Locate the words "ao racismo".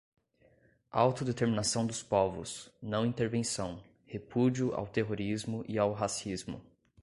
5.77-6.59